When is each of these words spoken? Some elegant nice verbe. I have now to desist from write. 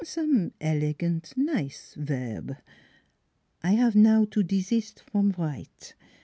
Some 0.03 0.53
elegant 0.59 1.31
nice 1.37 1.93
verbe. 1.93 2.57
I 3.61 3.73
have 3.73 3.95
now 3.95 4.25
to 4.31 4.41
desist 4.41 4.99
from 5.05 5.35
write. 5.37 5.93